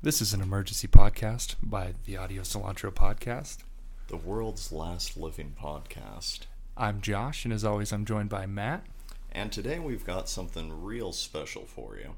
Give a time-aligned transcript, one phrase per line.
[0.00, 3.64] This is an emergency podcast by the Audio Cilantro Podcast.
[4.06, 6.42] The world's last living podcast.
[6.76, 8.86] I'm Josh, and as always, I'm joined by Matt.
[9.32, 12.14] And today we've got something real special for you.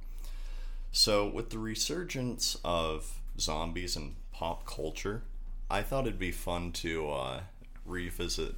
[0.93, 5.23] So, with the resurgence of zombies in pop culture,
[5.71, 7.41] I thought it'd be fun to uh,
[7.87, 8.57] revisit,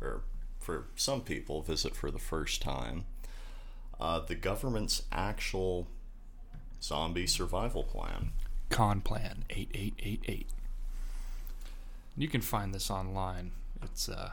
[0.00, 0.22] or
[0.58, 3.04] for some people, visit for the first time,
[4.00, 5.86] uh, the government's actual
[6.82, 8.32] zombie survival plan.
[8.70, 10.48] CONPLAN 8888.
[12.16, 13.52] You can find this online.
[13.82, 14.32] It's uh,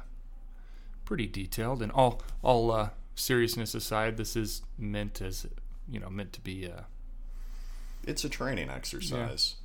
[1.05, 5.47] pretty detailed, and all all uh, seriousness aside, this is meant as
[5.89, 6.81] you know meant to be uh,
[8.03, 9.55] It's a training exercise.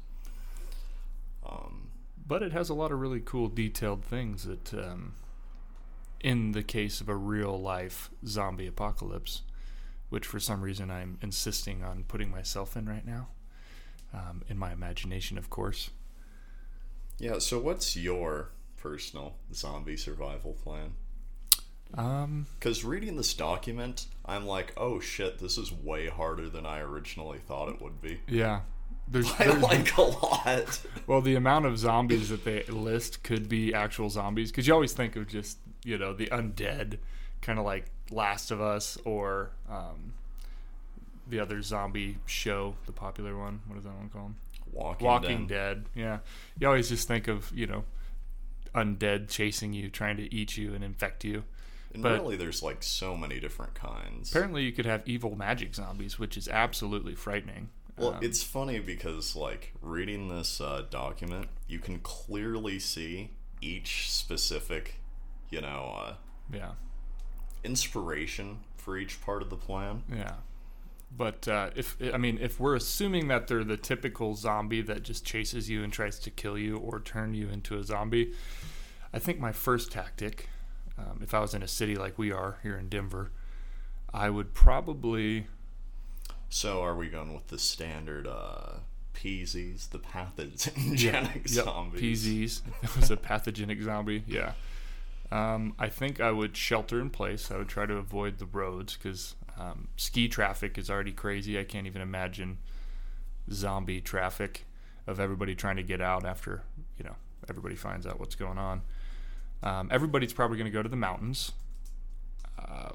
[1.44, 1.90] Um,
[2.26, 5.14] but it has a lot of really cool detailed things that um,
[6.20, 9.42] in the case of a real life zombie apocalypse
[10.10, 13.28] which for some reason i'm insisting on putting myself in right now
[14.12, 15.90] um, in my imagination of course
[17.18, 20.94] yeah, so what's your personal zombie survival plan?
[21.94, 26.78] um, Because reading this document, I'm like, oh shit, this is way harder than I
[26.80, 28.20] originally thought it would be.
[28.26, 28.60] yeah
[29.06, 30.80] there's, I there's like a lot.
[31.06, 34.92] well the amount of zombies that they list could be actual zombies because you always
[34.92, 36.98] think of just you know the undead
[37.42, 40.14] kind of like last of us or um,
[41.30, 44.34] the other zombie show the popular one what is that one called
[44.72, 45.84] Walking, Walking Dead.
[45.84, 46.00] Dead.
[46.00, 46.18] Yeah.
[46.58, 47.84] You always just think of, you know,
[48.74, 51.42] undead chasing you, trying to eat you and infect you.
[51.92, 54.30] And but- really, there's like so many different kinds.
[54.30, 57.70] Apparently, you could have evil magic zombies, which is absolutely frightening.
[57.96, 64.10] Well, Um, it's funny because like reading this uh, document, you can clearly see each
[64.10, 65.00] specific,
[65.50, 66.14] you know, uh,
[66.52, 66.72] yeah.
[67.64, 70.02] inspiration for each part of the plan.
[70.10, 70.34] Yeah.
[71.16, 75.24] But uh, if I mean, if we're assuming that they're the typical zombie that just
[75.24, 78.32] chases you and tries to kill you or turn you into a zombie,
[79.12, 80.48] I think my first tactic,
[80.96, 83.30] um, if I was in a city like we are here in Denver,
[84.14, 85.46] I would probably
[86.48, 88.78] So, are we going with the standard uh,
[89.14, 92.26] PZs, the pathogenic Yep, zombies?
[92.26, 92.62] PZs.
[92.82, 94.24] It was a pathogenic zombie.
[94.26, 94.52] Yeah.
[95.32, 97.50] Um, I think I would shelter in place.
[97.50, 101.58] I would try to avoid the roads because um, ski traffic is already crazy.
[101.58, 102.58] I can't even imagine
[103.52, 104.64] zombie traffic
[105.06, 106.62] of everybody trying to get out after
[106.96, 107.16] you know
[107.48, 108.82] everybody finds out what's going on.
[109.62, 111.52] Um, everybody's probably going to go to the mountains,
[112.58, 112.90] uh,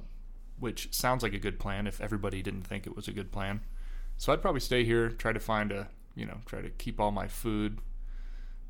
[0.59, 3.61] which sounds like a good plan if everybody didn't think it was a good plan.
[4.17, 7.11] So I'd probably stay here, try to find a, you know, try to keep all
[7.11, 7.79] my food,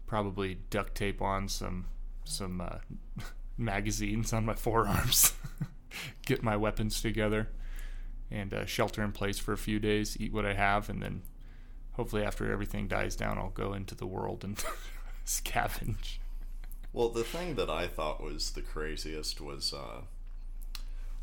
[0.08, 1.86] probably duct tape on some
[2.26, 2.80] some uh,
[3.58, 5.34] magazines on my forearms,
[6.26, 7.50] get my weapons together,
[8.32, 11.22] and uh, shelter in place for a few days, eat what I have, and then
[11.94, 14.64] hopefully after everything dies down, I'll go into the world and
[15.26, 16.18] scavenge.
[16.94, 20.02] Well, the thing that I thought was the craziest was uh,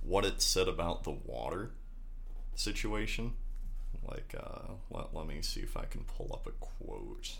[0.02, 1.70] what it said about the water
[2.54, 3.32] situation.
[4.06, 7.36] Like, uh, let, let me see if I can pull up a quote.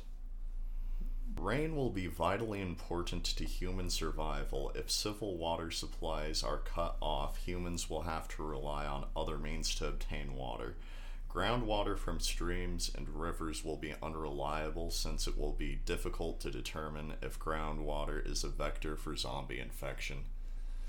[1.38, 4.70] Rain will be vitally important to human survival.
[4.74, 9.74] If civil water supplies are cut off, humans will have to rely on other means
[9.76, 10.76] to obtain water.
[11.28, 17.14] Groundwater from streams and rivers will be unreliable since it will be difficult to determine
[17.22, 20.18] if groundwater is a vector for zombie infection.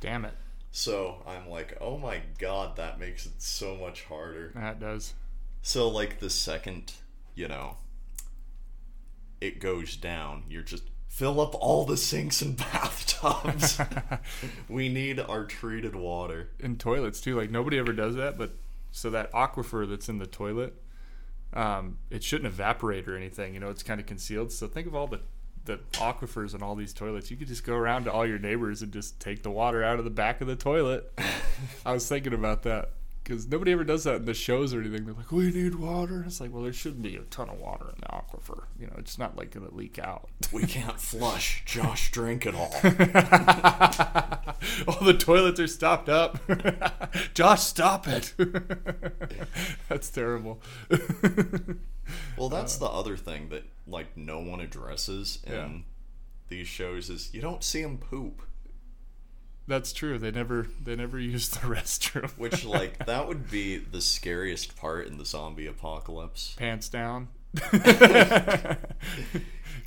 [0.02, 0.34] Damn it,
[0.72, 4.52] So I'm like, oh my god, that makes it so much harder.
[4.54, 5.14] that does.
[5.62, 6.92] So, like, the second,
[7.36, 7.78] you know,
[9.44, 13.80] it goes down, you're just fill up all the sinks and bathtubs.
[14.70, 16.50] we need our treated water.
[16.60, 17.36] in toilets too.
[17.36, 18.56] Like nobody ever does that, but
[18.92, 20.82] so that aquifer that's in the toilet,
[21.54, 23.54] um, it shouldn't evaporate or anything.
[23.54, 24.52] You know, it's kind of concealed.
[24.54, 25.20] So think of all the
[25.66, 27.32] the aquifers and all these toilets.
[27.32, 29.98] You could just go around to all your neighbors and just take the water out
[29.98, 31.12] of the back of the toilet.
[31.86, 32.92] I was thinking about that
[33.24, 35.06] because nobody ever does that in the shows or anything.
[35.06, 37.86] They're like, "We need water." It's like, well, there shouldn't be a ton of water
[37.90, 38.64] in the aquifer.
[38.80, 40.30] You know, it's not like gonna leak out.
[40.52, 41.64] We can't flush.
[41.66, 42.74] Josh, drink it all.
[44.88, 46.40] all the toilets are stopped up.
[47.34, 48.34] Josh, stop it.
[49.90, 50.62] That's terrible.
[52.38, 55.70] Well, that's uh, the other thing that, like, no one addresses in Yeah.
[56.50, 58.42] these shows is you don't see them poop.
[59.68, 60.18] That's true.
[60.20, 62.30] They never they never use the restroom.
[62.38, 66.56] Which, like, that would be the scariest part in the zombie apocalypse.
[66.58, 67.30] pants down.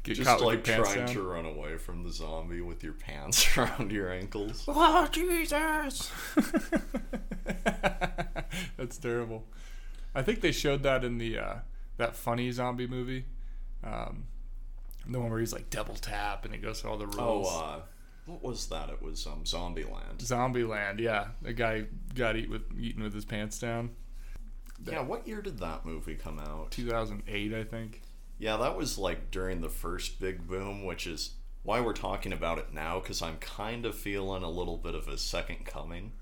[0.03, 1.09] Get Just like trying down.
[1.09, 4.65] to run away from the zombie with your pants around your ankles.
[4.69, 6.13] Oh Jesus!
[8.77, 9.45] That's terrible.
[10.15, 11.55] I think they showed that in the uh,
[11.97, 13.25] that funny zombie movie
[13.83, 14.25] Um,
[15.09, 17.49] the one where he's like double tap and he goes through all the Oh, rules.
[17.53, 17.81] uh,
[18.27, 18.91] what was that?
[18.91, 20.19] It was um, Zombieland.
[20.19, 21.29] Zombieland, yeah.
[21.43, 23.91] The guy got eat with eaten with his pants down.
[24.85, 26.71] Yeah, what year did that movie come out?
[26.73, 28.03] 2008, I think.
[28.39, 31.31] Yeah, that was like during the first big boom, which is
[31.63, 35.09] why we're talking about it now, because I'm kind of feeling a little bit of
[35.09, 36.13] a second coming.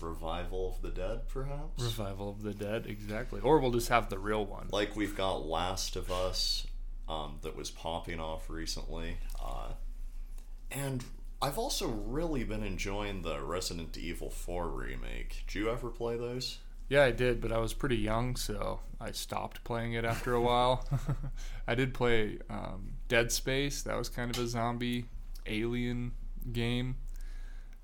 [0.00, 1.82] Revival of the Dead, perhaps?
[1.82, 3.40] Revival of the Dead, exactly.
[3.40, 4.68] Or we'll just have the real one.
[4.70, 6.66] like we've got Last of Us
[7.08, 9.72] um, that was popping off recently, uh,
[10.70, 11.04] and
[11.40, 15.44] I've also really been enjoying the Resident Evil 4 remake.
[15.46, 16.58] Did you ever play those?
[16.88, 20.40] Yeah, I did, but I was pretty young, so I stopped playing it after a
[20.40, 20.84] while.
[21.68, 23.82] I did play um, Dead Space.
[23.82, 25.04] That was kind of a zombie
[25.46, 26.12] alien
[26.52, 26.96] game,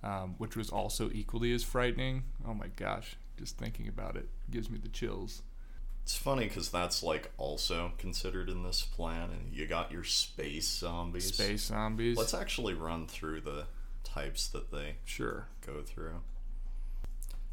[0.03, 2.25] um, which was also equally as frightening.
[2.49, 5.43] Oh my gosh, just thinking about it gives me the chills.
[6.05, 10.69] It's funny because that's like also considered in this plan, and you got your space
[10.69, 11.33] zombies.
[11.33, 12.19] Space zombies.
[12.19, 13.65] Let's actually run through the
[14.05, 15.49] types that they sure.
[15.67, 16.21] go through.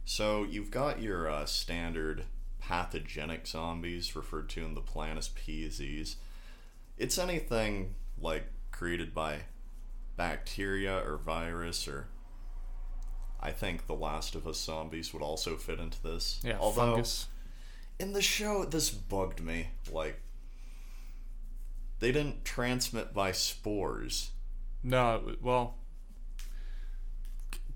[0.03, 2.25] So you've got your uh, standard
[2.59, 6.15] pathogenic zombies, referred to in the plan as PZs.
[6.97, 9.43] It's anything like created by
[10.17, 12.07] bacteria or virus, or
[13.39, 16.41] I think the Last of Us zombies would also fit into this.
[16.43, 17.27] Yeah, Although fungus.
[18.01, 19.67] In the show, this bugged me.
[19.91, 20.19] Like
[21.99, 24.31] they didn't transmit by spores.
[24.83, 25.75] No, well,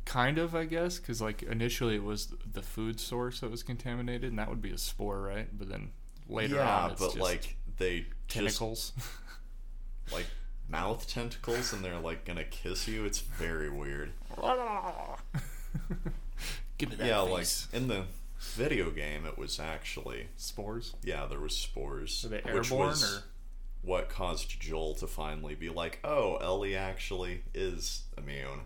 [0.06, 4.31] kind of, I guess, because like initially it was the food source that was contaminated,
[4.31, 5.48] and that would be a spore, right?
[5.54, 5.92] But then
[6.27, 8.94] later yeah, on, it's but just like they just tentacles.
[10.12, 10.25] like
[10.68, 13.06] mouth tentacles and they're like gonna kiss you.
[13.06, 14.12] It's very weird.
[16.77, 17.68] Give me that yeah, face.
[17.72, 18.06] like in the
[18.54, 20.94] video game, it was actually spores.
[21.04, 23.24] yeah, there was spores, Are they which airborne was or?
[23.82, 28.62] what caused Joel to finally be like, "Oh, Ellie actually is immune."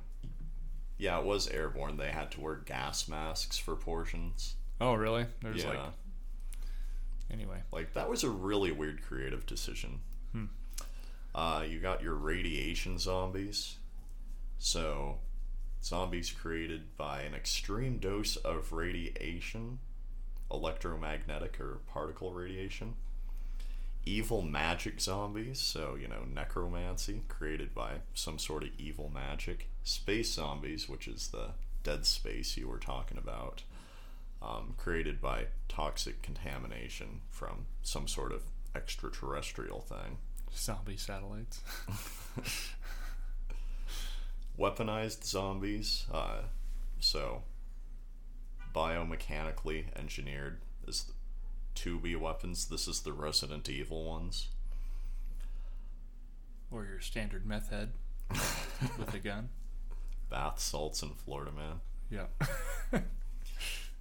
[0.98, 1.98] Yeah, it was airborne.
[1.98, 4.56] They had to wear gas masks for portions.
[4.81, 5.26] Oh, really?
[5.42, 5.80] There's yeah, like
[7.31, 7.62] anyway.
[7.72, 10.00] like that was a really weird creative decision.
[10.31, 10.46] Hmm.
[11.34, 13.78] Uh, you got your radiation zombies.
[14.58, 15.20] So,
[15.84, 19.80] zombies created by an extreme dose of radiation,
[20.52, 22.96] electromagnetic or particle radiation.
[24.06, 29.70] Evil magic zombies, so, you know, necromancy, created by some sort of evil magic.
[29.84, 31.52] Space zombies, which is the
[31.84, 33.64] dead space you were talking about,
[34.42, 38.42] um, created by toxic contamination from some sort of
[38.76, 40.18] extraterrestrial thing.
[40.56, 41.62] Zombie satellites.
[44.59, 46.06] weaponized zombies.
[46.11, 46.41] Uh,
[47.00, 47.44] so,
[48.75, 51.13] biomechanically engineered is the
[51.79, 52.65] 2B weapons.
[52.67, 54.50] This is the Resident Evil ones.
[56.71, 57.94] or your standard meth head
[59.00, 59.50] with a gun.
[60.29, 61.79] Bath salts in Florida Man.
[62.11, 62.25] Yeah.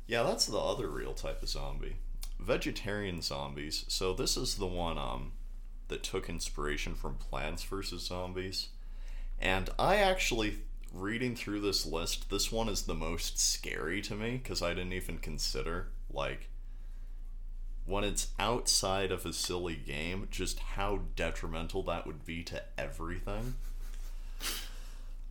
[0.07, 1.97] Yeah, that's the other real type of zombie.
[2.41, 3.85] Vegetarian zombies.
[3.89, 5.33] So this is the one um
[5.89, 8.69] that took inspiration from Plants vs Zombies.
[9.41, 10.59] And I actually
[10.93, 14.93] reading through this list, this one is the most scary to me because I didn't
[14.93, 16.49] even consider like
[17.87, 23.55] when it's outside of a silly game, just how detrimental that would be to everything.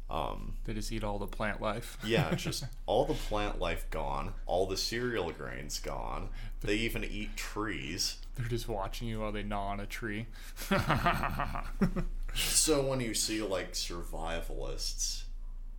[0.09, 1.97] Um, they just eat all the plant life.
[2.05, 6.29] yeah, just all the plant life gone, all the cereal grains gone.
[6.61, 8.17] They even eat trees.
[8.35, 10.27] They're just watching you while they gnaw on a tree.
[12.37, 15.23] So when you see like survivalists,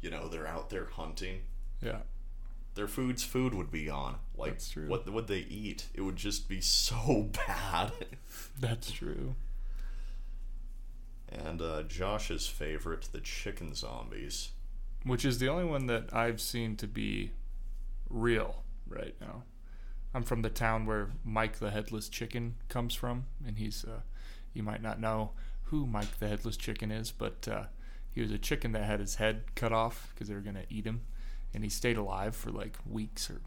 [0.00, 1.40] you know, they're out there hunting,
[1.82, 1.98] yeah.
[2.74, 4.16] their food's food would be gone.
[4.36, 4.88] Like That's true.
[4.88, 5.86] what would they eat?
[5.94, 7.92] It would just be so bad.
[8.58, 9.34] That's true.
[11.28, 14.50] and uh, Josh's favorite, the chicken zombies.
[15.04, 17.30] Which is the only one that I've seen to be
[18.10, 19.44] real right now.
[20.14, 24.00] I'm from the town where Mike the Headless Chicken comes from, and he's, uh,
[24.54, 25.30] you might not know
[25.70, 27.64] who Mike the Headless Chicken is, but uh,
[28.10, 30.66] he was a chicken that had his head cut off because they were going to
[30.70, 31.02] eat him,
[31.54, 33.40] and he stayed alive for like weeks or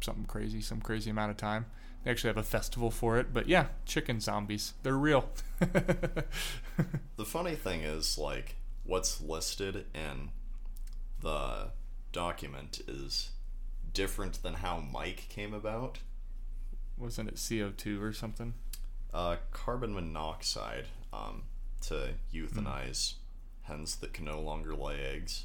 [0.00, 1.66] something crazy, some crazy amount of time.
[2.04, 4.74] They actually have a festival for it, but yeah, chicken zombies.
[4.82, 5.28] They're real.
[7.16, 10.30] The funny thing is, like, what's listed in
[11.20, 11.70] the
[12.12, 13.30] document is
[13.92, 15.98] different than how Mike came about.
[16.96, 18.54] Wasn't it CO2 or something?
[19.12, 21.42] Uh, carbon monoxide um,
[21.82, 23.14] to euthanize
[23.62, 25.44] hens that can no longer lay eggs.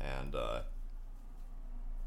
[0.00, 0.60] And, uh,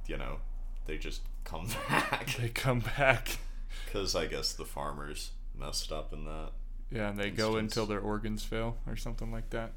[0.07, 0.37] you know,
[0.85, 2.35] they just come back.
[2.35, 3.37] They come back.
[3.85, 6.51] Because I guess the farmers messed up in that.
[6.91, 9.71] Yeah, and they go until their organs fail or something like that.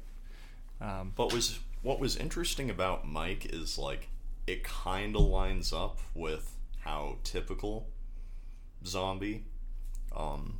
[0.81, 4.09] Um, But was what was interesting about Mike is like
[4.47, 7.87] it kind of lines up with how typical
[8.85, 9.43] zombie
[10.15, 10.59] um,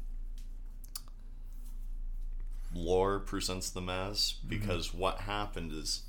[2.73, 4.49] lore presents them as mm-hmm.
[4.49, 6.03] because what happened is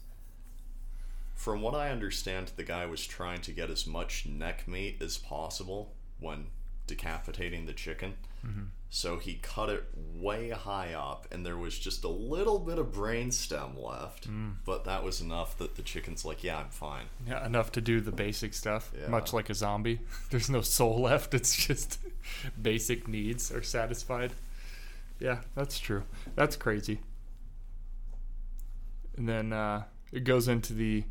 [1.35, 5.17] from what I understand the guy was trying to get as much neck meat as
[5.17, 6.47] possible when
[6.87, 8.15] decapitating the chicken
[8.45, 8.65] mm-hmm.
[8.91, 9.85] so he cut it
[10.17, 14.55] way high up and there was just a little bit of brainstem left mm.
[14.65, 18.01] but that was enough that the chicken's like yeah i'm fine yeah, enough to do
[18.01, 19.09] the basic stuff, Yeah.
[19.09, 20.01] much like a zombie.
[20.31, 21.33] There's no soul left.
[21.33, 21.99] It's just
[22.63, 24.33] basic needs are satisfied.
[25.21, 26.05] Yeah, that's true.
[26.35, 27.01] That's crazy.
[29.17, 31.05] And then uh, it goes into the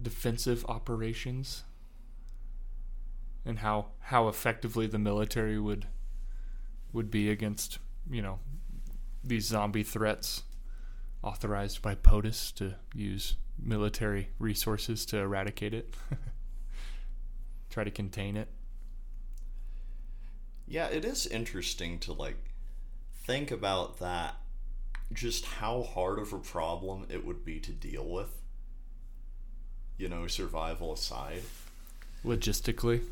[0.00, 1.62] defensive operations
[3.44, 5.86] and how how effectively the military would
[6.92, 7.78] would be against
[8.10, 8.40] you know
[9.22, 10.42] these zombie threats
[11.22, 15.94] authorized by POTUS to use military resources to eradicate it
[17.70, 18.48] try to contain it
[20.72, 22.50] yeah it is interesting to like
[23.14, 24.34] think about that
[25.12, 28.42] just how hard of a problem it would be to deal with
[30.02, 31.42] you know survival aside.
[32.24, 33.02] Logistically.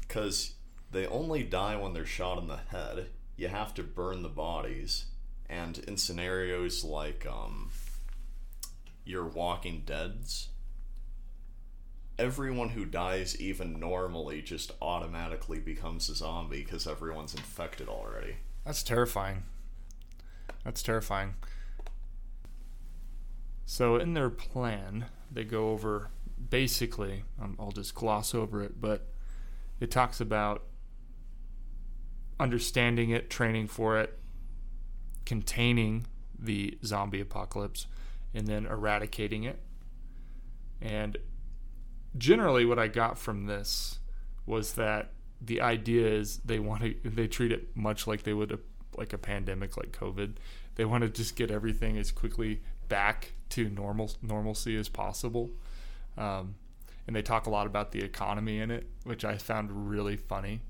[0.00, 0.54] Because
[0.90, 3.08] they only die when they're shot in the head.
[3.36, 5.04] You have to burn the bodies,
[5.48, 7.70] and in scenarios like um,
[9.04, 10.48] your Walking Dead's,
[12.18, 18.36] everyone who dies even normally just automatically becomes a zombie because everyone's infected already.
[18.64, 19.44] That's terrifying.
[20.64, 21.34] That's terrifying.
[23.64, 26.10] So, in their plan, they go over
[26.50, 29.06] basically, um, I'll just gloss over it, but
[29.80, 30.64] it talks about
[32.40, 34.18] understanding it, training for it,
[35.26, 36.06] containing
[36.38, 37.86] the zombie apocalypse,
[38.34, 39.58] and then eradicating it.
[40.80, 41.18] And
[42.18, 43.98] generally, what I got from this
[44.46, 45.10] was that
[45.40, 48.58] the idea is they want to they treat it much like they would a,
[48.96, 50.34] like a pandemic like COVID.
[50.74, 55.50] They want to just get everything as quickly back to normal normalcy as possible.
[56.16, 56.56] Um,
[57.06, 60.60] and they talk a lot about the economy in it, which I found really funny.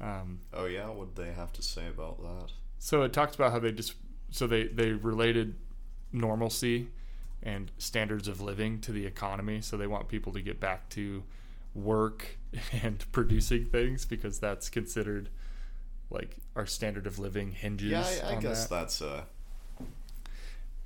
[0.00, 2.52] Um, Oh yeah, what they have to say about that?
[2.78, 3.94] so it talks about how they just
[4.30, 5.54] so they they related
[6.12, 6.88] normalcy
[7.42, 9.60] and standards of living to the economy.
[9.62, 11.22] So they want people to get back to
[11.74, 12.36] work
[12.82, 15.28] and producing things because that's considered
[16.10, 17.90] like our standard of living hinges.
[17.90, 18.74] Yeah, I, I on guess that.
[18.74, 19.26] that's a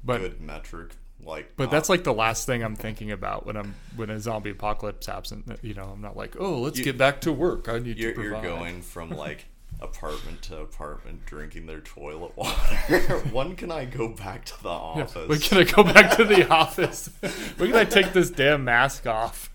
[0.05, 0.93] But good metric.
[1.25, 4.21] Like, but not- that's like the last thing I'm thinking about when I'm when a
[4.21, 5.49] zombie apocalypse happens.
[5.63, 7.69] You know, I'm not like, oh, let's You- get back to work.
[7.69, 9.47] I need you're, to you're going from like
[9.81, 13.19] apartment to apartment drinking their toilet water.
[13.33, 15.29] when can I go back to the Yeah, office?
[15.29, 17.09] when can I go back to the office?
[17.57, 19.51] when can I take this damn mask off?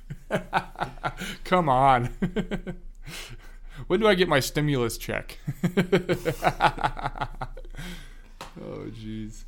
[1.43, 2.05] Come on.
[3.87, 5.37] when do I get my stimulus check?
[5.63, 5.69] oh,
[8.91, 9.43] jeez.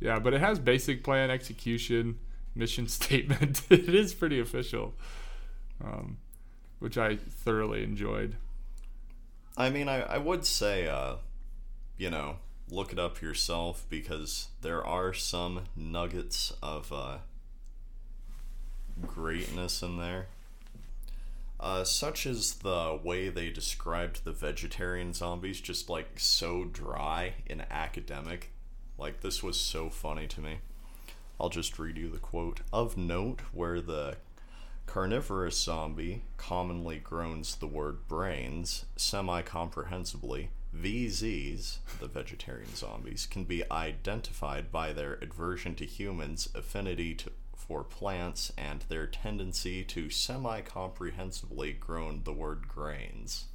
[0.00, 2.18] Yeah, but it has basic plan, execution,
[2.54, 3.62] mission statement.
[3.70, 4.94] it is pretty official,
[5.82, 6.18] um,
[6.78, 8.36] which I thoroughly enjoyed.
[9.56, 11.16] I mean, I, I would say, uh,
[11.96, 12.36] you know,
[12.70, 17.18] look it up yourself because there are some nuggets of uh,
[19.06, 20.26] greatness in there.
[21.60, 27.64] Uh, such as the way they described the vegetarian zombies, just like so dry and
[27.70, 28.50] academic.
[28.98, 30.58] Like, this was so funny to me.
[31.40, 32.60] I'll just read you the quote.
[32.72, 34.16] Of note, where the
[34.86, 43.62] carnivorous zombie commonly groans the word brains semi comprehensibly, VZs, the vegetarian zombies, can be
[43.70, 50.60] identified by their aversion to humans, affinity to, for plants, and their tendency to semi
[50.60, 53.46] comprehensibly groan the word grains.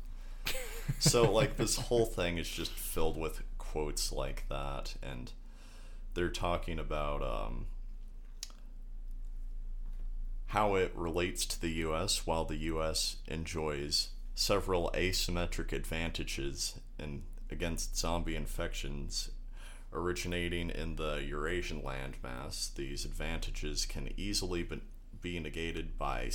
[1.00, 5.32] so, like, this whole thing is just filled with quotes like that, and
[6.14, 7.68] they're talking about um,
[10.50, 17.98] how it relates to the US while the US enjoys several asymmetric advantages in against
[17.98, 19.30] zombie infections
[19.92, 22.74] originating in the Eurasian landmass.
[22.74, 24.68] These advantages can easily
[25.22, 26.32] be, negated by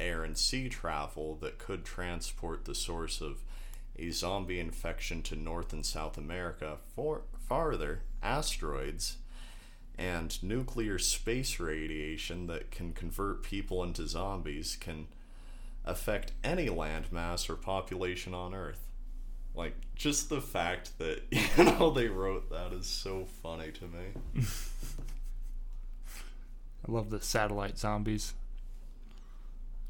[0.00, 3.42] air and sea travel that could transport the source of
[3.98, 9.18] a zombie infection to North and South America for farther asteroids
[9.96, 15.06] and nuclear space radiation that can convert people into zombies can
[15.84, 18.88] affect any landmass or population on Earth.
[19.54, 24.44] Like just the fact that you know they wrote that is so funny to me.
[26.86, 28.34] I love the satellite zombies.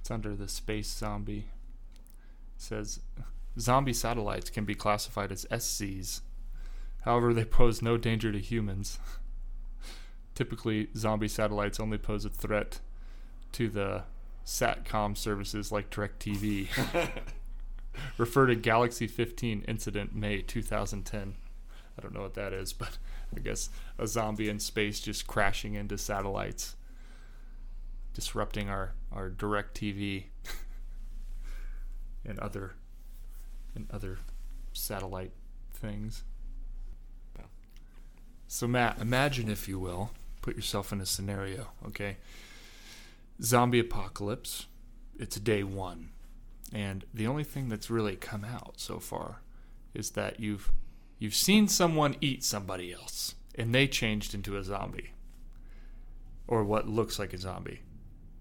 [0.00, 1.46] It's under the space zombie.
[2.56, 3.00] It says
[3.58, 6.20] zombie satellites can be classified as SCs.
[7.02, 8.98] However, they pose no danger to humans.
[10.34, 12.80] Typically, zombie satellites only pose a threat
[13.52, 14.02] to the
[14.44, 16.68] SATCOM services like DirecTV.
[18.18, 21.36] Refer to Galaxy 15 incident May 2010.
[21.96, 22.98] I don't know what that is, but
[23.34, 26.76] I guess a zombie in space just crashing into satellites,
[28.12, 30.24] disrupting our our DirecTV
[32.24, 32.74] and other
[33.76, 34.18] and other
[34.72, 35.32] satellite
[35.72, 36.24] things.
[38.46, 40.10] So Matt, imagine if you will,
[40.44, 42.18] put yourself in a scenario, okay?
[43.40, 44.66] Zombie apocalypse.
[45.18, 46.10] It's day 1.
[46.70, 49.40] And the only thing that's really come out so far
[49.94, 50.70] is that you've
[51.18, 55.12] you've seen someone eat somebody else and they changed into a zombie
[56.46, 57.80] or what looks like a zombie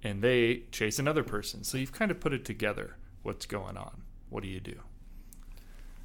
[0.01, 4.01] and they chase another person so you've kind of put it together what's going on
[4.29, 4.79] what do you do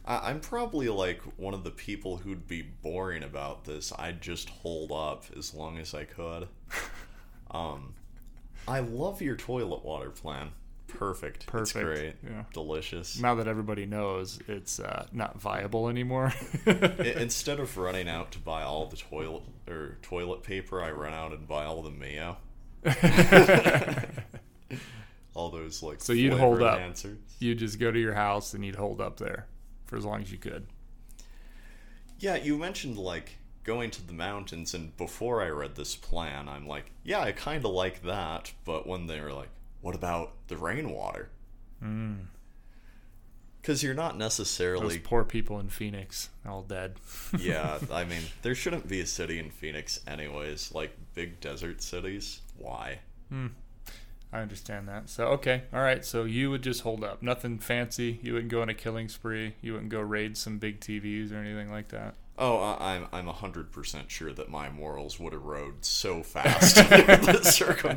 [0.08, 3.92] I, I'm probably like one of the people who'd be boring about this.
[3.96, 6.48] I'd just hold up as long as I could.
[7.52, 7.94] um,
[8.66, 10.50] I love your toilet water plan.
[10.88, 11.36] Perfect.
[11.42, 12.14] It's Perfect, great.
[12.24, 12.44] yeah.
[12.54, 13.20] Delicious.
[13.20, 16.32] now that everybody knows it's uh, not viable anymore
[16.66, 21.32] Instead of running out to buy all the toilet or toilet paper, I run out
[21.32, 22.38] and buy all the mayo.
[25.34, 26.78] all those like So you'd hold up.
[26.78, 27.18] enhancers.
[27.38, 29.46] you just go to your house and you'd hold up there
[29.88, 30.66] for as long as you could
[32.21, 36.66] Yeah, you mentioned like going to the mountains, and before I read this plan, I'm
[36.66, 38.52] like, yeah, I kind of like that.
[38.65, 39.50] But when they were like,
[39.82, 41.28] what about the rainwater?
[43.60, 44.19] Because you're not Hmm.
[44.21, 44.99] those necessarily.
[44.99, 46.95] poor people in phoenix all dead
[47.39, 50.73] yeah, I mean, there shouldn't be a city in Phoenix, anyways.
[50.73, 52.41] Like big desert cities.
[52.56, 53.00] Why?
[54.32, 55.08] I understand that.
[55.08, 56.04] So okay, all right.
[56.04, 58.19] So you would just hold up, nothing fancy.
[58.23, 59.54] You wouldn't go on a killing spree.
[59.62, 62.14] You wouldn't go raid some big TVs or anything like that.
[62.41, 67.23] Oh, I- I'm I'm hundred percent sure that my morals would erode so fast in
[67.25, 67.43] the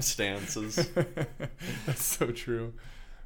[0.06, 0.90] circumstances.
[1.86, 2.74] That's so true.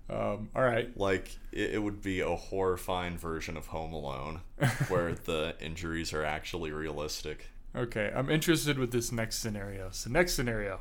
[0.09, 0.95] Um, all right.
[0.97, 4.41] Like it, it would be a horrifying version of Home Alone,
[4.87, 7.47] where the injuries are actually realistic.
[7.75, 9.89] Okay, I'm interested with this next scenario.
[9.91, 10.79] So next scenario,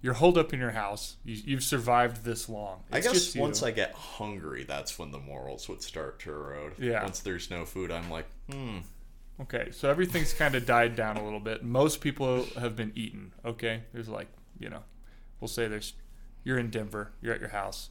[0.00, 1.16] you're holed up in your house.
[1.24, 2.80] You, you've survived this long.
[2.92, 6.74] I guess once I get hungry, that's when the morals would start to erode.
[6.78, 7.02] Yeah.
[7.02, 8.78] Once there's no food, I'm like, hmm.
[9.40, 11.64] Okay, so everything's kind of died down a little bit.
[11.64, 13.32] Most people have been eaten.
[13.44, 14.82] Okay, there's like you know,
[15.40, 15.94] we'll say there's
[16.44, 17.90] you're in Denver, you're at your house.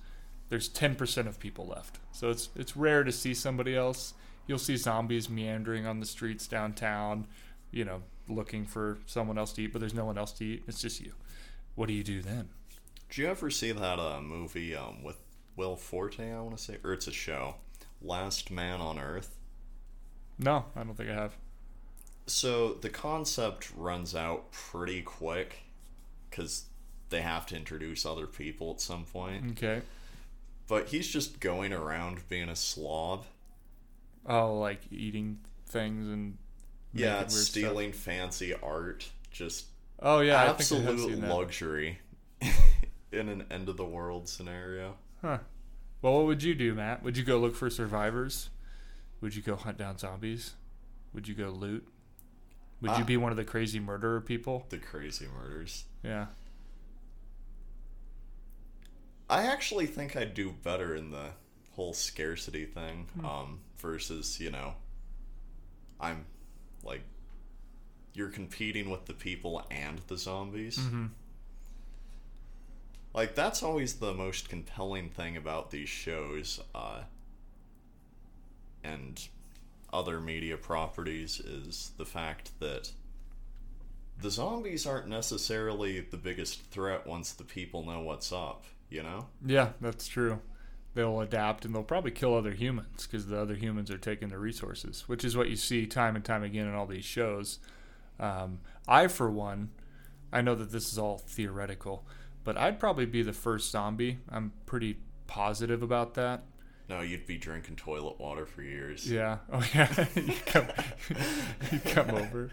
[0.50, 4.14] There's 10% of people left, so it's it's rare to see somebody else.
[4.46, 7.28] You'll see zombies meandering on the streets downtown,
[7.72, 10.64] you know, looking for someone else to eat, but there's no one else to eat.
[10.68, 11.12] It's just you.
[11.78, 12.50] What do you do then?
[13.08, 15.18] Did you ever see that uh, movie um, with
[15.56, 16.34] Will Forte?
[16.34, 17.56] I want to say, or it's a show,
[18.02, 19.36] Last Man on Earth.
[20.40, 21.36] No, I don't think I have.
[22.26, 25.60] So the concept runs out pretty quick
[26.32, 26.64] because
[27.10, 29.52] they have to introduce other people at some point.
[29.52, 29.84] Okay.
[30.68, 33.26] But he's just going around being a slob.
[34.26, 35.38] Oh, like eating
[35.68, 36.40] things and
[36.92, 37.46] Yeah, weird stuff.
[37.46, 39.10] stealing fancy art.
[39.32, 39.68] Just
[40.00, 42.00] Oh yeah, I think I have absolute luxury
[43.12, 44.96] in an end of the world scenario.
[45.22, 45.40] Huh.
[46.02, 47.02] Well, what would you do, Matt?
[47.04, 48.50] Would you go look for survivors?
[49.22, 50.54] Would you go hunt down zombies?
[51.14, 51.88] Would you go loot?
[52.82, 54.68] Would you Uh, be one of the crazy murderer people?
[54.70, 55.86] The crazy murders.
[56.04, 56.28] Yeah.
[59.30, 61.32] I actually think I'd do better in the
[61.72, 63.26] whole scarcity thing Hmm.
[63.26, 64.76] um, versus, you know,
[66.00, 66.26] I'm
[66.84, 67.02] like,
[68.18, 70.80] you're competing with the people and the zombies.
[70.80, 71.06] Mm-hmm.
[73.14, 77.02] Like, that's always the most compelling thing about these shows uh,
[78.84, 79.28] and
[79.94, 82.92] other media properties is the fact that
[84.20, 89.28] the zombies aren't necessarily the biggest threat once the people know what's up, you know?
[89.46, 90.40] Yeah, that's true.
[90.96, 94.40] They'll adapt and they'll probably kill other humans because the other humans are taking their
[94.40, 97.60] resources, which is what you see time and time again in all these shows.
[98.20, 99.70] Um, I, for one,
[100.32, 102.06] I know that this is all theoretical,
[102.44, 104.20] but I'd probably be the first zombie.
[104.30, 106.44] I'm pretty positive about that.
[106.90, 109.10] No, you'd be drinking toilet water for years.
[109.10, 109.40] Yeah.
[109.52, 110.06] Oh yeah.
[110.16, 110.68] you come,
[111.72, 112.52] you come over.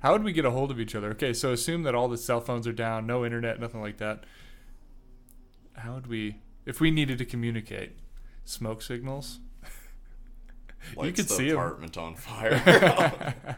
[0.00, 1.10] How would we get a hold of each other?
[1.10, 4.24] Okay, so assume that all the cell phones are down, no internet, nothing like that.
[5.74, 7.96] How would we, if we needed to communicate,
[8.44, 9.40] smoke signals?
[10.96, 13.56] Lights could the see apartment on fire.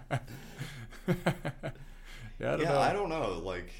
[2.39, 2.79] yeah, I don't yeah, know.
[2.79, 3.41] I don't know.
[3.43, 3.73] Like,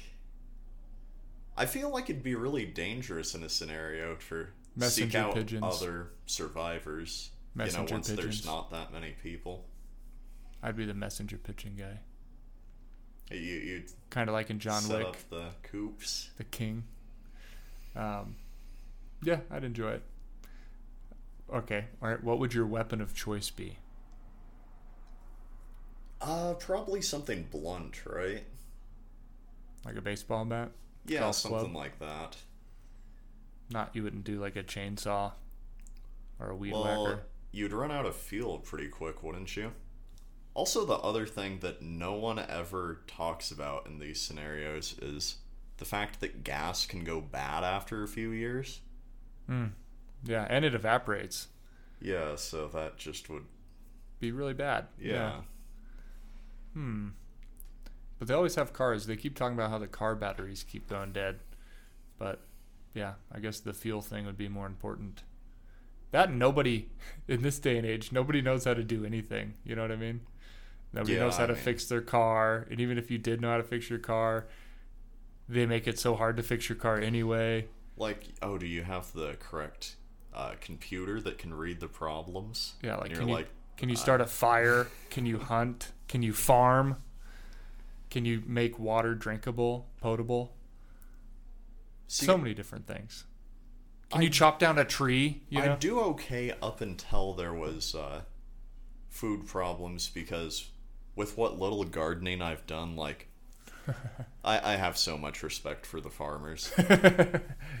[1.55, 4.47] I feel like it'd be really dangerous in a scenario to
[4.79, 5.63] seek out pigeons.
[5.63, 7.31] other survivors.
[7.55, 9.65] you know, once there's not that many people.
[10.61, 11.99] I'd be the messenger pigeon guy,
[13.31, 16.29] You you kind of like in John Wick, up the coops.
[16.37, 16.83] the king.
[17.95, 18.35] Um,
[19.23, 20.03] yeah, I'd enjoy it.
[21.53, 22.23] Okay, all right.
[22.23, 23.77] What would your weapon of choice be?
[26.21, 28.43] Uh, probably something blunt, right?
[29.85, 30.71] Like a baseball bat?
[31.05, 31.75] Yeah, Golf something club?
[31.75, 32.37] like that.
[33.71, 35.31] Not you wouldn't do like a chainsaw
[36.39, 37.21] or a weed Well, whacker.
[37.51, 39.71] you'd run out of fuel pretty quick, wouldn't you?
[40.55, 45.37] Also, the other thing that no one ever talks about in these scenarios is
[45.77, 48.81] the fact that gas can go bad after a few years.
[49.47, 49.67] Hmm.
[50.25, 51.47] Yeah, and it evaporates.
[52.01, 53.45] Yeah, so that just would.
[54.19, 54.87] Be really bad.
[54.99, 55.41] Yeah.
[56.79, 57.07] Hmm.
[58.17, 59.05] But they always have cars.
[59.05, 61.39] They keep talking about how the car batteries keep going dead.
[62.17, 62.41] But
[62.93, 65.23] yeah, I guess the fuel thing would be more important.
[66.11, 66.89] That nobody
[67.27, 69.55] in this day and age, nobody knows how to do anything.
[69.65, 70.21] You know what I mean?
[70.93, 72.65] Nobody Yeah, knows how I to mean- fix their car.
[72.71, 74.47] And even if you did know how to fix your car,
[75.47, 77.67] they make it so hard to fix your car anyway.
[77.97, 79.97] Like, oh, do you have the correct
[80.33, 82.75] uh, computer that can read the problems?
[82.81, 84.87] Yeah, like and can you're you like, can you uh, start a fire?
[85.09, 85.91] Can you hunt?
[86.09, 86.97] Can you farm?
[88.09, 90.51] Can you make water drinkable, potable?
[92.07, 93.25] See, so many different things.
[94.09, 95.43] Can I- you chop down a tree?
[95.49, 98.21] You I do okay up until there was uh,
[99.07, 100.69] food problems because
[101.15, 103.27] with what little gardening I've done, like
[104.43, 106.71] I, I have so much respect for the farmers.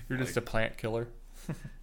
[0.07, 1.07] You're just a plant killer.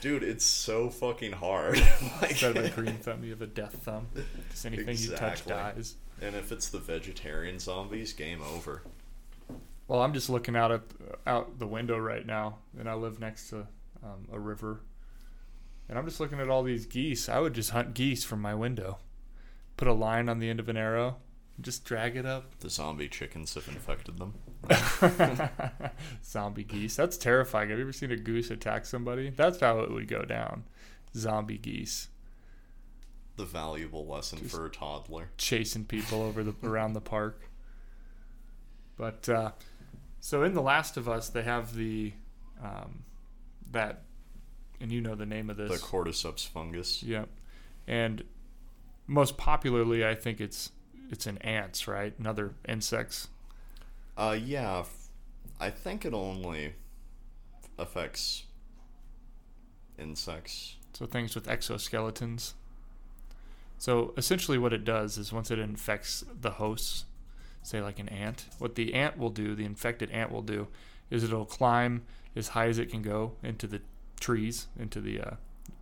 [0.00, 1.76] Dude, it's so fucking hard.
[2.22, 4.08] like, Instead of a green thumb, you have a death thumb.
[4.50, 5.96] Just anything you touch dies.
[6.22, 8.82] and if it's the vegetarian zombies, game over.
[9.88, 10.82] Well, I'm just looking out at
[11.26, 13.66] out the window right now, and I live next to
[14.02, 14.80] um, a river,
[15.88, 17.28] and I'm just looking at all these geese.
[17.28, 18.98] I would just hunt geese from my window,
[19.76, 21.16] put a line on the end of an arrow,
[21.60, 22.58] just drag it up.
[22.60, 24.34] The zombie chickens have infected them.
[26.24, 26.96] Zombie geese.
[26.96, 27.70] That's terrifying.
[27.70, 29.30] Have you ever seen a goose attack somebody?
[29.30, 30.64] That's how it would go down.
[31.16, 32.08] Zombie geese
[33.36, 35.30] The valuable lesson Just- for a toddler.
[35.38, 37.48] chasing people over the around the park.
[38.96, 39.52] But uh,
[40.20, 42.12] so in The Last of Us, they have the
[42.62, 43.04] um,
[43.70, 44.02] that,
[44.80, 45.70] and you know the name of this.
[45.80, 47.02] The cordyceps fungus.
[47.02, 47.28] Yep.
[47.88, 48.22] And
[49.06, 50.70] most popularly, I think it's
[51.10, 52.14] it's in ants, right?
[52.18, 53.28] And other insects.
[54.16, 54.84] Uh, yeah,
[55.58, 56.74] I think it only
[57.78, 58.44] affects
[59.98, 60.76] insects.
[60.92, 62.54] So things with exoskeletons.
[63.78, 67.06] So essentially, what it does is once it infects the hosts,
[67.62, 70.68] say like an ant, what the ant will do, the infected ant will do,
[71.10, 72.02] is it'll climb
[72.36, 73.80] as high as it can go into the
[74.20, 75.30] trees, into the uh,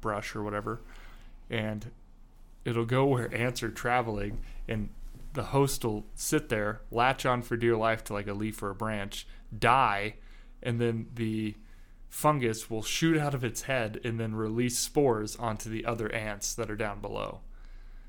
[0.01, 0.81] brush or whatever,
[1.51, 1.91] and
[2.65, 4.39] it'll go where ants are traveling,
[4.69, 4.91] and
[5.39, 8.71] the host will sit there, latch on for dear life to like a leaf or
[8.71, 9.25] a branch,
[9.57, 10.17] die,
[10.61, 11.55] and then the
[12.09, 16.55] fungus will shoot out of its head and then release spores onto the other ants
[16.55, 17.41] that are down below.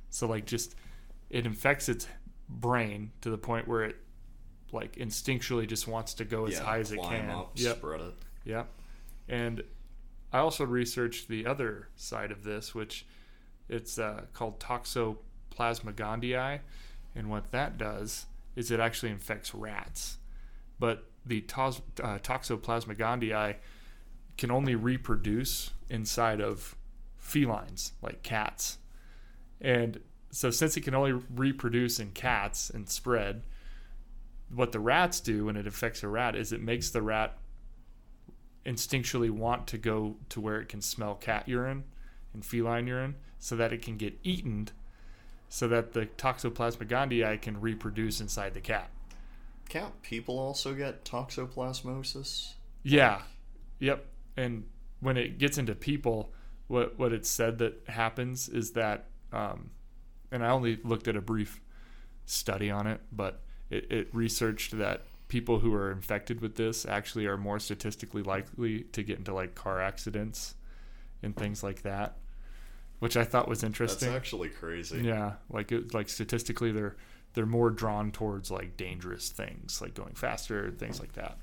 [0.10, 0.74] So like just
[1.30, 2.08] it infects its
[2.50, 3.98] brain to the point where it
[4.72, 7.30] like instinctually just wants to go as yeah, high as it can.
[7.30, 7.78] up, Yep.
[7.78, 8.14] spread it.
[8.46, 8.68] Yep.
[9.28, 9.64] And
[10.34, 13.06] I also researched the other side of this, which
[13.68, 16.60] it's uh, called Toxoplasma gondii,
[17.16, 20.18] and what that does is it actually infects rats.
[20.80, 23.56] But the tos- uh, Toxoplasma gondii
[24.38, 26.76] can only reproduce inside of
[27.18, 28.78] felines, like cats.
[29.60, 30.00] And
[30.32, 33.44] so, since it can only reproduce in cats and spread,
[34.54, 37.38] what the rats do when it affects a rat is it makes the rat
[38.66, 41.84] instinctually want to go to where it can smell cat urine
[42.34, 44.70] and feline urine so that it can get eaten
[45.50, 48.90] so that the toxoplasma gondii can reproduce inside the cat.
[49.68, 52.54] Can't people also get toxoplasmosis?
[52.84, 53.22] Yeah.
[53.80, 54.06] Yep.
[54.38, 54.66] And
[55.00, 56.32] when it gets into people,
[56.68, 59.72] what what it's said that happens is that um,
[60.32, 61.60] and I only looked at a brief
[62.26, 67.26] study on it, but it, it researched that people who are infected with this actually
[67.26, 70.56] are more statistically likely to get into like car accidents
[71.22, 72.18] and things like that,
[73.00, 74.10] which I thought was interesting.
[74.10, 75.02] That's actually crazy.
[75.02, 76.96] Yeah, like it, like statistically, they're
[77.34, 81.38] they're more drawn towards like dangerous things, like going faster, things like that.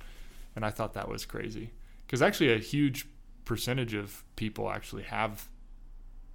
[0.54, 1.72] And I thought that was crazy
[2.06, 3.06] because actually a huge
[3.44, 5.48] percentage of people actually have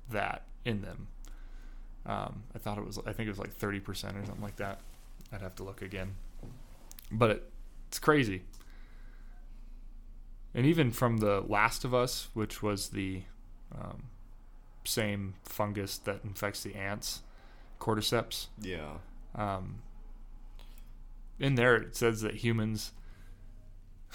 [0.10, 1.08] that in them.
[2.06, 2.98] Um, I thought it was.
[3.06, 4.80] I think it was like thirty percent or something like that.
[5.32, 6.16] I'd have to look again,
[7.12, 7.52] but it,
[7.88, 8.44] it's crazy.
[10.54, 13.24] And even from the Last of Us, which was the
[13.74, 14.04] um,
[14.84, 17.22] same fungus that infects the ants,
[17.80, 18.48] cordyceps.
[18.62, 18.94] Yeah.
[19.36, 19.82] Um,
[21.40, 22.92] in there, it says that humans.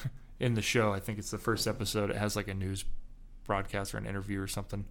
[0.40, 2.10] in the show, I think it's the first episode.
[2.10, 2.84] It has like a news
[3.44, 4.84] broadcast or an interview or something,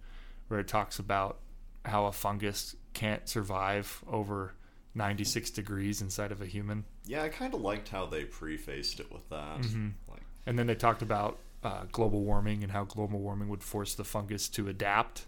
[0.48, 1.38] where it talks about
[1.84, 4.54] how a fungus can't survive over
[4.94, 6.84] 96 degrees inside of a human.
[7.04, 9.60] Yeah, I kind of liked how they prefaced it with that.
[9.60, 9.92] Mhm.
[10.08, 13.94] Like, And then they talked about uh, global warming and how global warming would force
[13.94, 15.26] the fungus to adapt.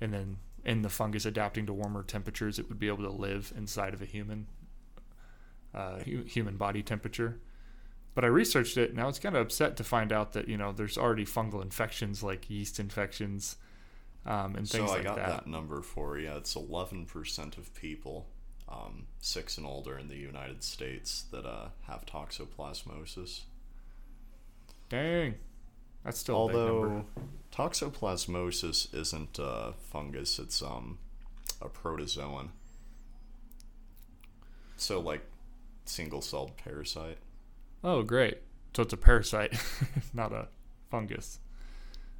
[0.00, 3.52] And then, in the fungus adapting to warmer temperatures, it would be able to live
[3.56, 4.46] inside of a human,
[5.74, 7.40] uh, hu- human body temperature.
[8.14, 8.94] But I researched it.
[8.94, 12.22] Now it's kind of upset to find out that you know there's already fungal infections
[12.22, 13.56] like yeast infections,
[14.26, 15.08] um, and things like that.
[15.08, 15.44] so I got that.
[15.44, 15.46] that.
[15.46, 16.30] number for you.
[16.32, 18.26] It's 11% of people,
[18.68, 23.42] um, six and older in the United States, that uh, have toxoplasmosis.
[24.88, 25.34] Dang,
[26.08, 26.34] that's still.
[26.36, 27.04] Although
[27.52, 30.98] toxoplasmosis isn't a fungus, it's um
[31.60, 32.48] a protozoan.
[34.76, 35.22] So like
[35.84, 37.18] single-celled parasite.
[37.82, 38.38] Oh, great.
[38.76, 39.58] So it's a parasite,
[40.14, 40.48] not a
[40.90, 41.38] fungus.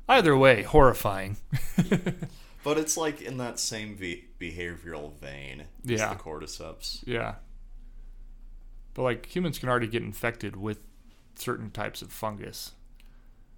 [0.09, 1.37] Either way, horrifying.
[2.65, 6.13] But it's like in that same ve- behavioral vein as Yeah.
[6.13, 7.03] the cordyceps.
[7.07, 7.37] yeah.
[8.95, 10.81] But like humans can already get infected with
[11.37, 12.73] certain types of fungus.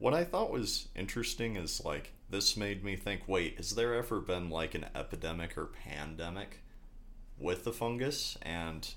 [0.01, 4.19] What I thought was interesting is like this made me think, wait, has there ever
[4.19, 6.63] been like an epidemic or pandemic
[7.39, 8.39] with the fungus?
[8.41, 8.89] And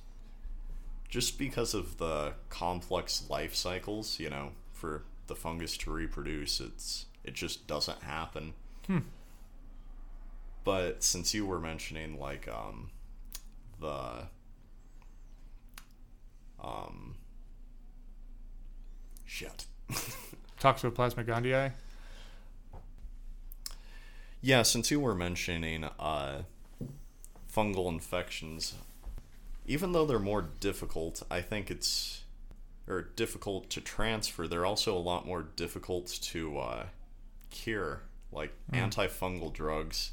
[1.09, 7.07] just because of the complex life cycles, you know, for the fungus to reproduce, it's
[7.25, 8.53] it just doesn't happen.
[8.87, 8.99] Hmm.
[10.63, 12.91] But since you were mentioning like um
[13.81, 14.27] the
[16.63, 17.15] um
[19.25, 19.65] shit.
[20.63, 21.73] Toxoplasma gondii.
[24.39, 26.43] Yeah, since you were mentioning uh,
[27.53, 28.75] fungal infections,
[29.65, 32.21] even though they're more difficult, I think it's
[32.87, 34.47] or difficult to transfer.
[34.47, 36.85] They're also a lot more difficult to uh,
[37.49, 40.11] cure, like antifungal drugs.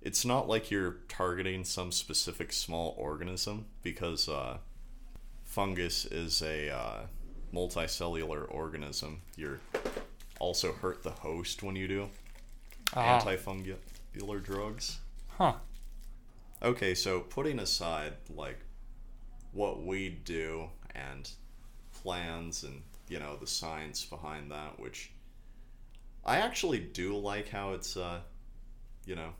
[0.00, 4.58] It's not like you're targeting some specific small organism because uh,
[5.44, 7.00] fungus is a uh,
[7.52, 9.20] multicellular organism.
[9.36, 9.60] You're
[10.38, 12.08] also hurt the host when you do
[12.94, 13.76] Ah, antifungal
[14.42, 14.98] drugs.
[15.36, 15.54] huh.
[16.62, 18.58] Okay, so putting aside like
[19.52, 21.30] what we do and
[22.02, 25.10] plans and you know the science behind that, which
[26.24, 28.20] I actually do like how it's uh
[29.06, 29.30] you know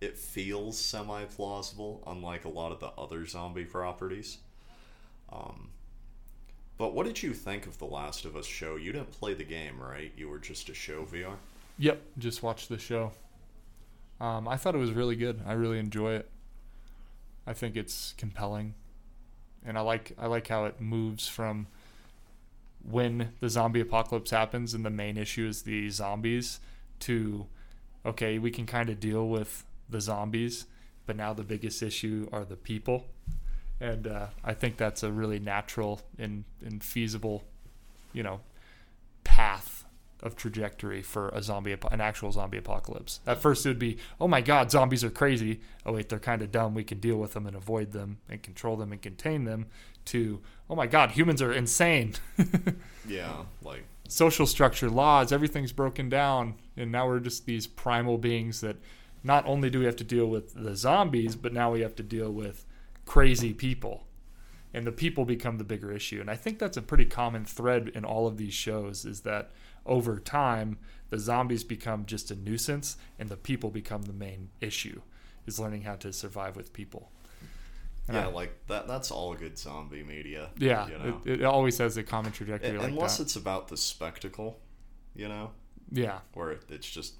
[0.00, 4.38] it feels semi plausible, unlike a lot of the other zombie properties.
[6.82, 8.74] But what did you think of the Last of Us show?
[8.74, 10.10] You didn't play the game, right?
[10.16, 11.36] You were just a show VR.
[11.78, 13.12] Yep, just watched the show.
[14.20, 15.42] Um, I thought it was really good.
[15.46, 16.28] I really enjoy it.
[17.46, 18.74] I think it's compelling,
[19.64, 21.68] and I like I like how it moves from
[22.82, 26.58] when the zombie apocalypse happens and the main issue is the zombies
[26.98, 27.46] to
[28.04, 30.66] okay we can kind of deal with the zombies,
[31.06, 33.06] but now the biggest issue are the people,
[33.82, 37.42] and uh, I think that's a really natural and, and feasible,
[38.12, 38.40] you know,
[39.24, 39.84] path
[40.22, 43.18] of trajectory for a zombie, an actual zombie apocalypse.
[43.26, 45.60] At first, it would be, oh my God, zombies are crazy.
[45.84, 46.74] Oh wait, they're kind of dumb.
[46.74, 49.66] We can deal with them and avoid them and control them and contain them.
[50.06, 50.40] To,
[50.70, 52.14] oh my God, humans are insane.
[53.08, 58.60] Yeah, like Social structure, laws, everything's broken down, and now we're just these primal beings
[58.60, 58.76] that
[59.24, 62.04] not only do we have to deal with the zombies, but now we have to
[62.04, 62.64] deal with
[63.12, 64.06] crazy people.
[64.72, 66.18] And the people become the bigger issue.
[66.22, 69.50] And I think that's a pretty common thread in all of these shows is that
[69.84, 70.78] over time
[71.10, 75.02] the zombies become just a nuisance and the people become the main issue
[75.46, 77.10] is learning how to survive with people.
[78.08, 78.88] And yeah, I- like that.
[78.88, 80.48] That's all good zombie media.
[80.56, 81.20] yeah, you know?
[81.26, 83.24] it, it always has a common trajectory Un- like unless that.
[83.24, 84.58] it's about the spectacle,
[85.14, 85.50] you know,
[85.90, 87.16] yeah, where it's just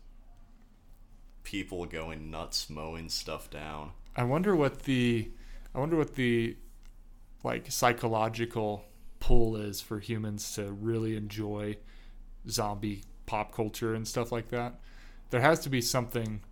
[1.44, 3.90] people going nuts mowing stuff down.
[4.16, 5.30] I wonder what the
[5.74, 6.56] I wonder what the
[7.44, 8.84] like psychological
[9.20, 11.76] pull is for humans to really enjoy
[12.48, 14.80] zombie pop culture and stuff like that.
[15.30, 16.42] There has to be something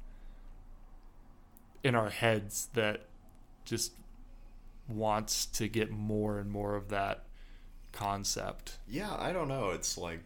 [1.83, 3.07] in our heads that
[3.65, 3.93] just
[4.89, 7.25] wants to get more and more of that
[7.93, 8.79] concept.
[8.89, 9.71] Yeah, I don't know.
[9.71, 10.21] It's like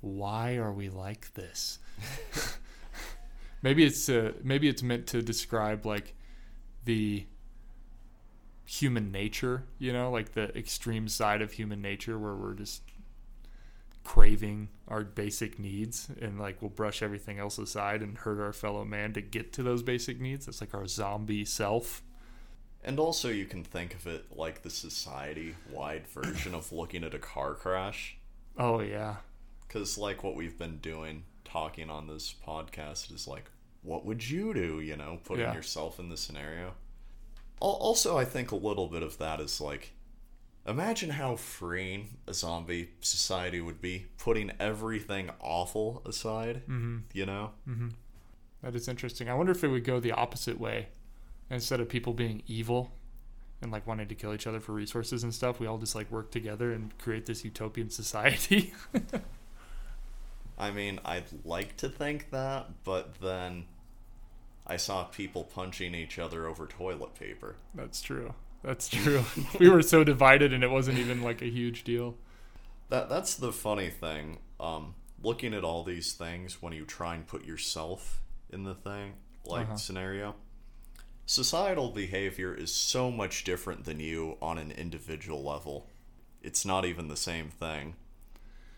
[0.00, 1.78] Why are we like this?
[3.62, 6.16] Maybe it's uh, maybe it's meant to describe like
[6.84, 7.26] the
[8.72, 12.80] human nature, you know, like the extreme side of human nature where we're just
[14.02, 18.84] craving our basic needs and like we'll brush everything else aside and hurt our fellow
[18.84, 20.48] man to get to those basic needs.
[20.48, 22.02] It's like our zombie self.
[22.84, 27.14] And also, you can think of it like the society wide version of looking at
[27.14, 28.16] a car crash.
[28.58, 29.16] Oh yeah.
[29.68, 33.50] Because, like, what we've been doing, talking on this podcast, is like,
[33.82, 34.80] what would you do?
[34.80, 35.54] You know, putting Yeah.
[35.54, 36.74] yourself in the scenario.
[37.60, 39.92] Al- Also, I think a little bit of that is like,
[40.66, 46.62] imagine how freeing a zombie society would be, putting everything awful aside.
[46.68, 46.98] Mm-hmm.
[47.12, 47.50] You know?
[48.62, 49.28] That is interesting.
[49.28, 50.88] I wonder if it would go the opposite way.
[51.50, 52.92] Instead of people being evil
[53.60, 56.10] and like wanting to kill each other for resources and stuff, we all just like
[56.10, 58.72] work together and create this utopian society.
[60.58, 63.64] I mean, I'd like to think that, but then
[64.72, 67.56] I saw people punching each other over toilet paper.
[67.74, 68.32] That's true.
[68.64, 69.22] That's true.
[69.60, 72.14] we were so divided and it wasn't even like a huge deal.
[72.88, 74.38] That that's the funny thing.
[74.58, 79.12] Um, looking at all these things when you try and put yourself in the thing,
[79.44, 79.76] like Uh-huh.
[79.76, 80.36] scenario,
[81.26, 85.90] societal behavior is so much different than you on an individual level.
[86.42, 87.94] It's not even the same thing.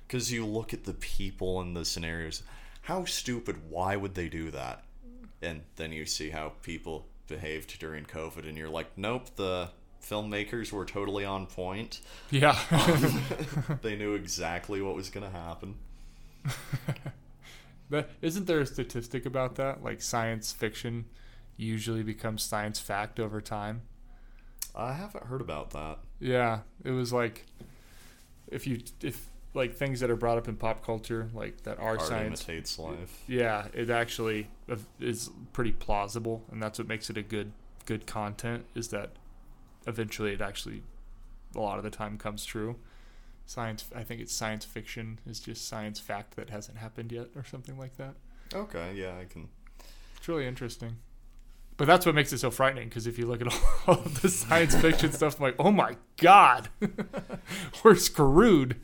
[0.08, 2.42] Because you look at the people in the scenarios,
[2.82, 4.82] how stupid, why would they do that?
[5.44, 9.70] And then you see how people behaved during COVID, and you're like, nope, the
[10.02, 12.00] filmmakers were totally on point.
[12.30, 12.58] Yeah.
[12.70, 15.76] Um, they knew exactly what was going to happen.
[17.90, 19.82] But isn't there a statistic about that?
[19.82, 21.04] Like science fiction
[21.56, 23.82] usually becomes science fact over time.
[24.74, 25.98] I haven't heard about that.
[26.18, 27.46] Yeah, it was like
[28.48, 31.90] if you if like things that are brought up in pop culture like that are
[31.90, 33.22] Art science imitates life.
[33.26, 37.52] yeah, it actually uh, is pretty plausible, and that's what makes it a good
[37.86, 38.64] good content.
[38.74, 39.12] Is that
[39.86, 40.82] eventually it actually
[41.54, 42.76] a lot of the time comes true.
[43.46, 47.44] Science, I think it's science fiction is just science fact that hasn't happened yet, or
[47.44, 48.14] something like that.
[48.54, 49.48] Okay, yeah, I can.
[50.16, 50.96] It's really interesting.
[51.76, 53.48] But that's what makes it so frightening because if you look at
[53.86, 56.68] all of the science fiction stuff, I'm like, oh my god,
[57.84, 58.76] we're screwed.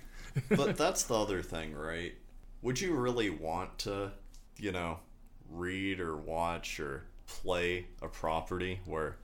[0.48, 2.14] But that's the other thing, right?
[2.62, 4.12] Would you really want to,
[4.58, 4.98] you know,
[5.50, 9.16] read or watch or play a property where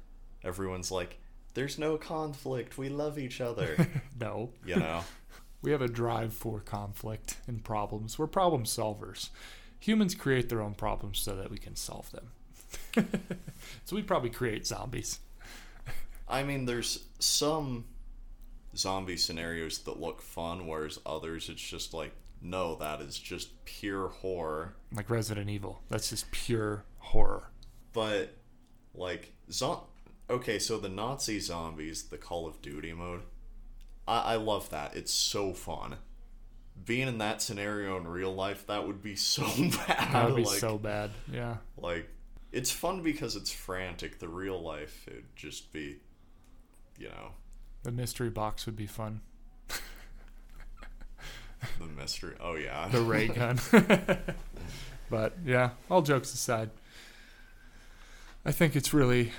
[0.43, 1.19] everyone's like,
[1.55, 3.77] there's no conflict, we love each other,
[4.21, 5.05] No, you know?
[5.63, 8.19] we have a drive for conflict and problems.
[8.19, 9.31] We're problem solvers.
[9.81, 12.31] Humans create their own problems so that we can solve them.
[13.85, 15.21] so we probably create zombies.
[16.29, 17.85] I mean, there's some
[18.77, 22.13] zombie scenarios that look fun, whereas others it's just like,
[22.43, 24.75] no, that is just pure horror.
[24.93, 25.81] Like Resident Evil.
[25.89, 27.51] That's just pure horror.
[27.93, 28.37] But
[28.95, 29.85] like, zo-
[30.29, 33.23] okay, so the Nazi zombies, the Call of Duty mode,
[34.07, 34.95] I, I love that.
[34.97, 35.97] It's so fun.
[36.85, 39.43] Being in that scenario in real life, that would be so
[39.87, 40.13] bad.
[40.13, 41.11] That would be like, so bad.
[41.33, 41.57] Yeah.
[41.77, 42.09] like
[42.53, 44.19] it's fun because it's frantic.
[44.19, 45.97] The real life, it'd just be,
[46.99, 47.33] you know,
[47.87, 49.21] The mystery box would be fun.
[51.79, 52.35] the mystery.
[52.41, 53.61] Oh yeah, the ray gun.
[55.09, 56.71] but yeah, all jokes aside,
[58.45, 59.31] I think it's really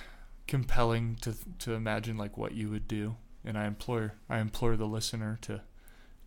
[0.47, 4.87] compelling to to imagine like what you would do, and I implore I implore the
[4.87, 5.59] listener to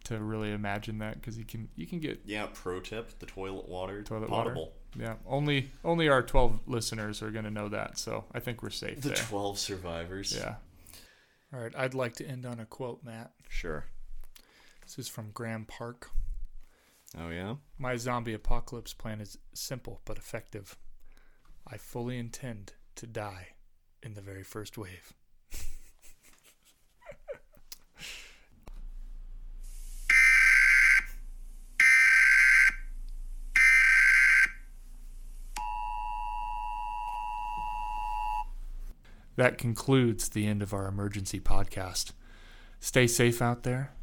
[0.04, 2.48] to really imagine that because you can you can get yeah.
[2.52, 4.50] Pro tip: the toilet water, Toilet water.
[4.50, 4.72] potable.
[4.98, 9.00] yeah only only our twelve listeners are gonna know that, so I think we're safe
[9.00, 9.16] The there.
[9.16, 10.34] twelve survivors.
[10.36, 10.56] yeah.
[11.52, 13.32] All right, I'd like to end on a quote, Matt.
[13.48, 13.84] Sure.
[14.82, 16.10] This is from Graham Park.
[17.18, 17.56] Oh yeah.
[17.76, 20.76] My zombie apocalypse plan is simple but effective.
[21.66, 23.48] I fully intend to die
[24.02, 25.12] in the very first wave.
[39.40, 42.12] That concludes the end of our emergency podcast.
[42.78, 43.94] Stay safe out there.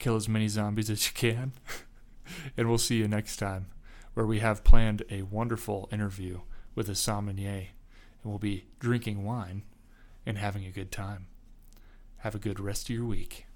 [0.00, 1.52] Kill as many zombies as you can.
[2.56, 3.68] and we'll see you next time,
[4.14, 6.40] where we have planned a wonderful interview
[6.74, 7.68] with a sommelier,
[8.20, 9.62] and we'll be drinking wine
[10.26, 11.28] and having a good time.
[12.16, 13.46] Have a good rest of your week.